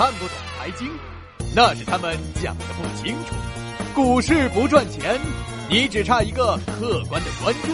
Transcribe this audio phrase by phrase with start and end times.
[0.00, 0.90] 看不懂财经，
[1.54, 3.34] 那是他们讲的不清楚。
[3.94, 5.20] 股市不赚钱，
[5.68, 7.68] 你只差一个客观的关注。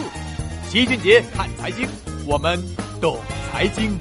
[0.69, 1.87] 齐俊杰看财经，
[2.27, 2.61] 我们
[2.99, 3.17] 懂
[3.49, 3.97] 财经。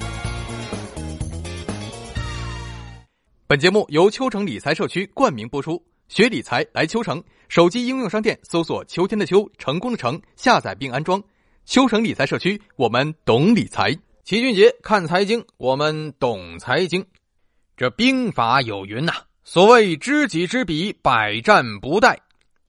[3.46, 7.22] 本节目由秋城理财社区冠名播出，学理财来秋城。
[7.48, 11.22] 手机应用商店搜索“秋天的秋，成功的成”，下载并安装。
[11.64, 13.96] 秋城理财社区，我们懂理财。
[14.24, 17.06] 齐俊杰看财经，我们懂财经。
[17.76, 19.12] 这兵法有云呐，
[19.44, 22.16] 所谓知己知彼，百战不殆。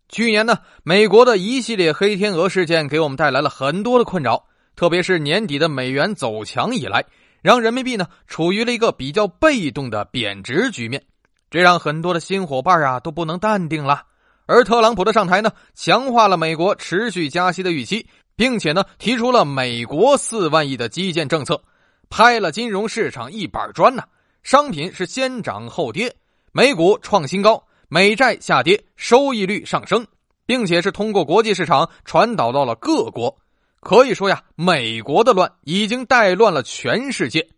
[0.09, 4.43] 去年呢，美国的一系列黑天鹅事件给我们带来了很多的困扰，
[4.75, 7.05] 特别是年底的美元走强以来，
[7.41, 11.01] 让人民币呢处于了一个比较被动的贬值局面，
[11.49, 14.03] 这让很多的新伙伴啊都不能淡定了。
[14.45, 21.63] 而特朗普的上台呢，强化了美国持续加息的预期，并且呢，提出了美国四万亿的基建政策，
[22.09, 24.03] 拍了金融市场一板砖呐。
[24.47, 26.15] 商品是先涨后跌，
[26.53, 30.07] 美股创新高，美债下跌，收益率上升，
[30.45, 33.37] 并且是通过国际市场传导到了各国。
[33.81, 37.49] 可以说呀，美国的乱已经带乱了全世界。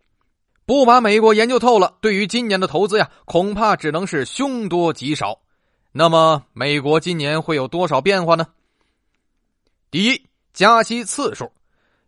[0.66, 5.42] 不把美国研究透了，对于今年的投资呀，恐怕只能是凶多吉少。
[5.92, 8.48] 那么，美国今年会有多少变化呢？
[9.92, 11.52] 第一，加息次数，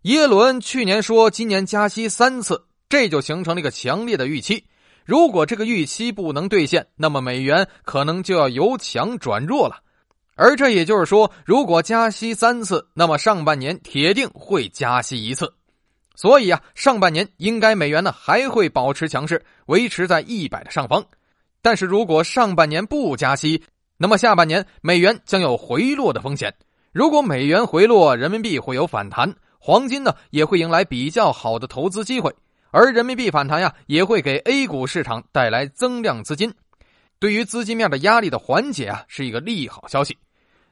[0.03, 4.65] 耶伦去年说今年加息三次，这就形成了一个强烈的预期。
[5.05, 9.77] 如果这个预期不能兑现，那么美元可能就要由强转弱了。
[10.35, 15.53] 而这也就是说，如果加息三次，那么上半年铁定会加息一次。
[16.15, 21.05] 所以啊，上半年应该美元呢还会保持强势，维持在一百的上方。
[21.61, 23.63] 但是如果上半年不加息，
[23.97, 26.55] 那么下半年美元将有回落的风险。
[26.93, 32.35] 如果美元回落，人民币会有反弹，黄金呢也会迎来比较好的投资机会。
[32.73, 36.53] 而人民币反弹呀，也会给 A 股市场带来增量资金，
[37.19, 40.17] 对于资金面的压力的缓解啊，是一个利好消息。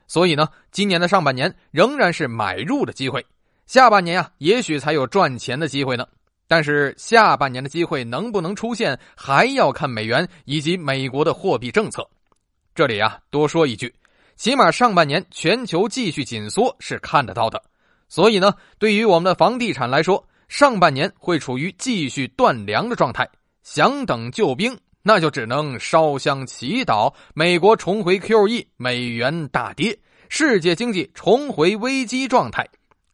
[0.07, 3.23] 所以呢，今年的上半年仍然是买入的机会，
[3.67, 6.05] 下半年啊，也许才有赚钱的机会呢。
[6.47, 12.05] 但是下半年的机会能不能出现，还要看美元以及美国的货币政策。
[12.73, 13.93] 这里啊，多说一句，
[14.35, 17.61] 起码上半年全球继续紧缩是看得到的。
[18.09, 23.25] 所以呢，对于我们的房地产来说，上半年会处于继续断粮的状态。
[23.63, 29.97] 想等救兵，那就只能烧香祈祷，美国重回 QE，美元大跌，
[30.27, 32.67] 世界经济重回危机状态。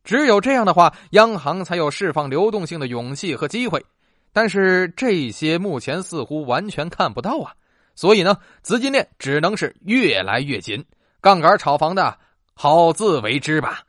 [0.04, 3.86] 只有这样的话，央行才有释放流动性的勇气和机会，
[4.34, 7.54] 但是这些目前似乎完全看不到啊！
[7.94, 10.84] 所以呢，资金链只能是越来越紧，
[11.22, 12.18] 杠杆炒房的
[12.56, 13.84] 好自为之吧。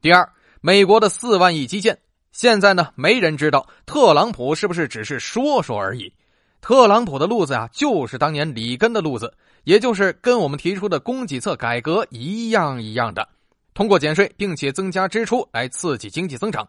[0.00, 1.98] 第二，美国的四万亿基建，
[2.38, 6.12] 现在呢，没人知道特朗普是不是只是说说而已。
[6.60, 9.34] 特朗普的路子啊，就是当年里根的路子，
[9.64, 13.28] 也就是跟我们提出的供给侧改革一样一样的。
[13.74, 16.64] 通过减税，并且增加支出来刺激经济增长。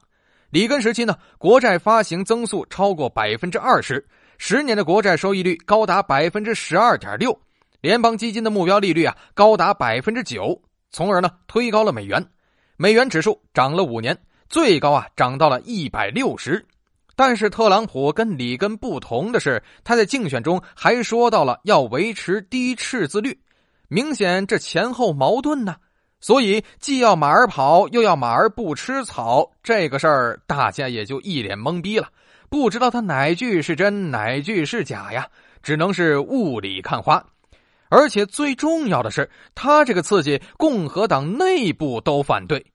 [0.49, 4.03] 里根时期呢，国债发行增速超过百分之二十，
[4.39, 7.39] 十年的国债收益率高达百分之十二点六，
[7.81, 10.59] 联邦基金的目标利率啊高达百分之九，
[10.89, 12.25] 从而呢推高了美元，
[12.75, 14.17] 美元指数涨了五年，
[14.49, 16.65] 最高啊涨到了一百六十。
[17.15, 23.37] 但是特朗普跟里根不同的是，他在竞选中还说到了要维持低赤字率，
[23.89, 25.75] 明显这前后矛盾呢。
[26.21, 32.09] 所以，既要马儿跑，又要马儿不吃草，这个事儿大家也就一脸懵逼了，
[32.49, 35.27] 不知道他哪句是真，哪句是假呀？
[35.61, 37.25] 只能是雾里看花。
[37.89, 42.65] 而且最重要的是，他这个刺激，共和党内部都反对，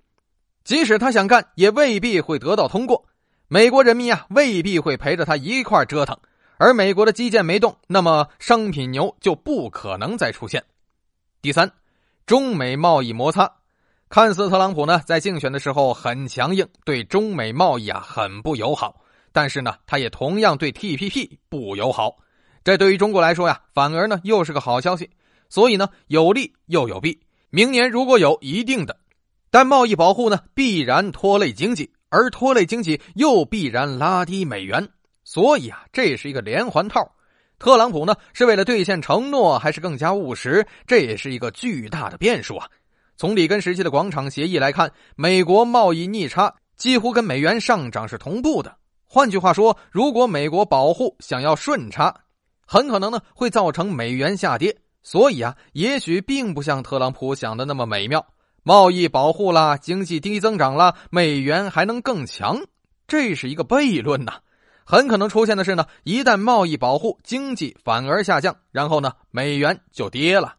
[0.65, 3.07] 即使他想干，也未必会得到通过。
[3.47, 6.19] 美国人民啊，未必会陪着他一块折腾。
[6.57, 10.65] 而美国的基建没动，那么商品牛就不可能再出现。
[11.43, 11.71] 第三。
[12.27, 13.53] 中美贸易摩擦，
[14.09, 18.99] 看似特朗普呢在竞选的时候很强硬，对中美贸易啊很不友好，
[19.31, 22.17] 但是呢他也同样对 TPP 不友好。
[22.65, 25.11] 这对于中国来说呀，反而呢又是个好消息。
[25.51, 27.21] 所以呢有利又有弊。
[27.51, 28.97] 明年如果有一定的，
[29.55, 34.89] 但贸易保护呢必然拖累经济，而拖累经济又必然拉低美元。
[35.23, 37.09] 所以啊这是一个连环套。
[37.57, 40.67] 特朗普呢，是为了兑现承诺，还是更加务实？
[40.89, 42.69] 这也是一个巨大的变数啊！
[43.17, 48.77] 从里根时期的广场协议来看，美国贸易逆差几乎跟美元上涨是同步的。
[49.07, 52.13] 换句话说，如果美国保护想要顺差，
[52.67, 54.77] 很可能呢会造成美元下跌。
[55.05, 58.27] 所以啊，也许并不像特朗普想的那么美妙。
[58.67, 62.63] 贸易保护啦，经济低增长啦，美元还能更强？
[63.07, 64.39] 这是一个悖论呐！
[64.87, 70.55] 很可能出现的是呢，一旦贸易保护，经济反而下降，然后呢，美元就跌了。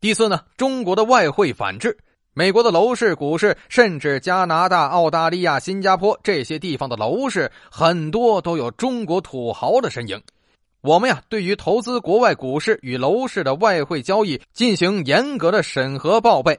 [0.00, 1.98] 第四呢，中国的外汇反制，
[2.32, 10.22] 美国的楼市、股市，甚至加拿大、澳大利亚、新加坡这些地方的楼市，很多都有中国土豪的身影。
[10.80, 16.58] 我们呀，对于投资国外股市与楼市的外汇交易进行严格的审核报备，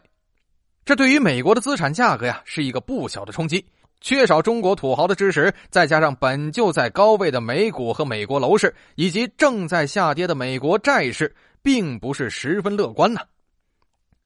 [0.87, 3.65] 这对于美国的资产价格呀，是一个不小的冲击。
[3.99, 13.19] 缺少中国土豪的支持，再加上本就在高位的美股和美国楼市，以及正在下跌的美国债市，并不是十分乐观呐。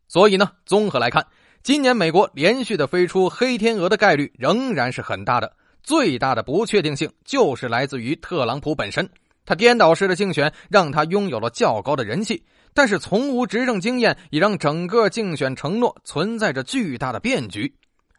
[0.07, 1.25] 所以呢，综合来看，
[1.63, 5.51] 今年美国连续的飞出黑天鹅的概率仍然是很大的。
[5.81, 9.09] 最大的不确定性就是来自于特朗普本身，
[9.47, 17.73] 他颠倒式的竞选让他拥有了较高的人气，但是从无执政经验也让整个竞选承诺存在着巨大的变局。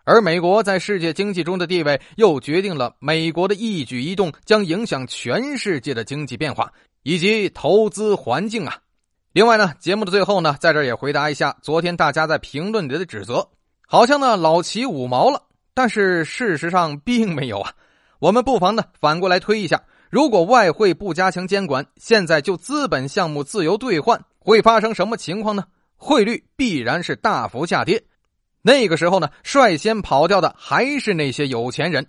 [0.04, 6.72] 而美国在世界经济中的地位，又决定了美国的一举一动将影响全世界的经济变化
[7.04, 8.78] 以及投资环境啊。
[9.32, 13.48] 另外呢，节目的最后呢，在这也回答一下昨天大家在评论里的指责，
[13.86, 17.72] 好像呢老齐五毛了，但是事实上并没有啊。
[18.18, 25.64] 我们不妨呢反过来推一下，如果外汇不加强监管，现在就资本项目自由兑换，会发生什么情况呢？
[25.96, 28.02] 汇率必然是大幅下跌。
[28.60, 32.06] 那个时候呢，率先跑掉的还是那些有钱人，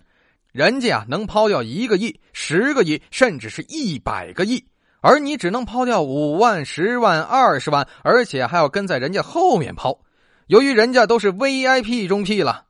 [0.52, 4.64] 人家啊能抛掉一个亿、十个亿，甚至是一百个亿，
[5.00, 9.98] 而你只能抛掉五万、十万、二十万，而且还要跟在人家后面抛。
[10.46, 12.66] 由于人家都是 VIP 中 P 了，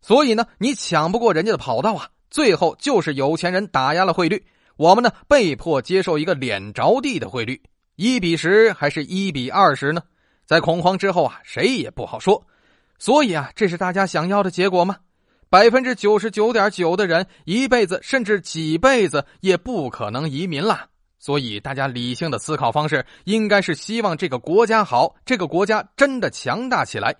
[0.00, 2.08] 所以呢，你抢不过人家的跑道啊。
[2.30, 4.44] 最后就是有钱人打压了汇率，
[4.76, 7.62] 我们呢被迫接受一个脸着地的汇率，
[7.96, 10.02] 一比十还是一比二十呢？
[10.46, 12.44] 在恐慌之后啊，谁也不好说。
[12.98, 14.96] 所以啊，这是大家想要的结果吗？
[15.48, 20.88] 百分之九十九点九的人一辈子甚至几辈子也不可能移民了。
[21.18, 27.14] 所以，大家理性的思考方式应该是希望这个国家好，这个国家真的强大起来。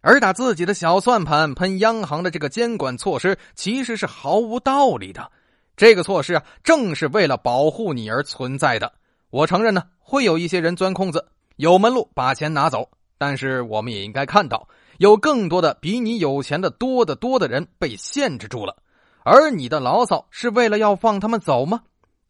[0.00, 5.30] 而打自己的小算盘喷央行的这个监管措施，其实是毫无道理的。
[5.76, 8.92] 这个措施啊，正是为了保护你而存在的。
[9.34, 11.26] 我承认呢，会有一些人钻空子，
[11.56, 12.88] 有门路把钱拿走。
[13.18, 14.68] 但是，我们也应该看到。
[14.98, 18.76] 有更多的比你有钱的多得多的人被限制住了，
[19.24, 21.80] 而你的牢骚是为了要放他们走吗？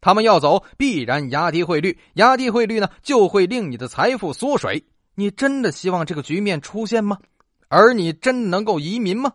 [0.01, 4.83] 他们要走，必然压低汇率，压低汇率呢，就会令你的财富缩水。
[5.13, 7.19] 你真的希望这个局面出现吗？
[7.67, 9.31] 而你真能够移民吗？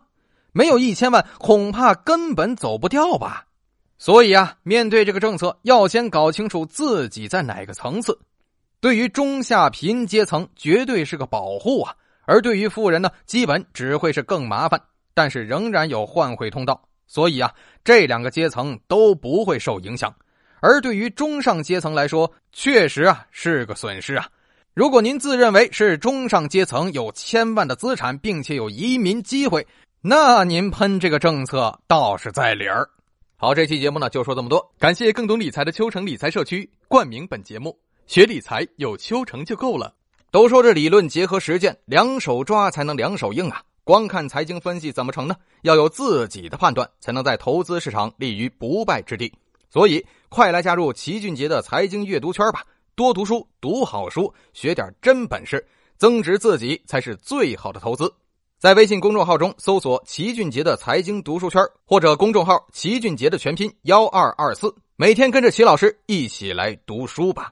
[0.51, 3.45] 没有一千万，恐怕根本走不掉吧。
[4.01, 8.17] 所以啊，面对这个政策，要先搞清楚自己在哪个层次。
[8.79, 11.93] 对于中下贫阶层，绝对是个保护啊。
[12.25, 14.81] 而对于富人呢，基本只会是更麻烦，
[15.13, 17.53] 但是仍然有换汇通道，所以啊，
[17.83, 20.11] 这两个阶层都不会受影响。
[20.61, 24.27] 而对于中上阶层来说，确实啊是个损失啊。
[24.73, 29.67] 如果您自认为是中上阶层，有千万的资产，并且有移民机会，
[30.01, 32.89] 那您喷这个政策倒是在理儿。
[33.43, 39.95] 好，这期节目呢就说这么多，感谢更懂理财的秋城理财社区冠名本节目，学理财有秋城就够了。
[40.29, 43.63] 都说这理论结合实践，两手抓才能两手硬啊！
[43.83, 45.35] 光看财经分析怎么成呢？
[45.63, 49.33] 要有自己的判断，才能在投资市场立于不败之地。
[49.71, 52.63] 所以，快来加入齐俊杰的财经阅读圈吧！
[52.93, 58.13] 多读书，读好书，学点真本事，增值自己才是最好的投资。
[58.61, 67.51] 在微信公众号中搜索“齐俊杰的财经读书圈”或者公众号“齐俊杰的全拼幺二二四”，每天跟着齐老师一起来读书吧。